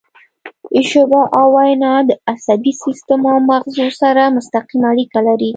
[0.89, 5.49] ژبه او وینا د عصبي سیستم او مغزو سره مستقیمه اړیکه لري